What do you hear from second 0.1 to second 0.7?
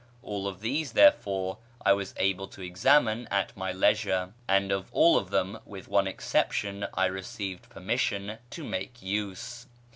All of